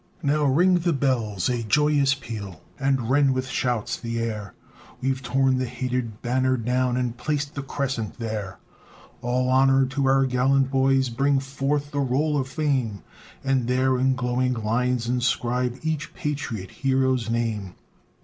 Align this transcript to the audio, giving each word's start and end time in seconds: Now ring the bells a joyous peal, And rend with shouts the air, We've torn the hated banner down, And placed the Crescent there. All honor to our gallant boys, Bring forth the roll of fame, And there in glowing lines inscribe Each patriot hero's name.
Now 0.23 0.45
ring 0.45 0.79
the 0.79 0.93
bells 0.93 1.47
a 1.47 1.61
joyous 1.61 2.15
peal, 2.15 2.63
And 2.79 3.11
rend 3.11 3.35
with 3.35 3.45
shouts 3.47 3.99
the 3.99 4.17
air, 4.17 4.55
We've 4.99 5.21
torn 5.21 5.59
the 5.59 5.67
hated 5.67 6.23
banner 6.23 6.57
down, 6.57 6.97
And 6.97 7.15
placed 7.15 7.53
the 7.53 7.61
Crescent 7.61 8.17
there. 8.17 8.57
All 9.21 9.47
honor 9.47 9.85
to 9.85 10.07
our 10.07 10.25
gallant 10.25 10.71
boys, 10.71 11.09
Bring 11.09 11.37
forth 11.39 11.91
the 11.91 11.99
roll 11.99 12.35
of 12.35 12.47
fame, 12.47 13.03
And 13.43 13.67
there 13.67 13.99
in 13.99 14.15
glowing 14.15 14.53
lines 14.55 15.07
inscribe 15.07 15.77
Each 15.83 16.11
patriot 16.15 16.71
hero's 16.81 17.29
name. 17.29 17.75